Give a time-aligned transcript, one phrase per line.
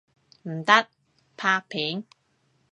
[0.49, 0.87] 唔得，
[1.37, 2.03] 拍片！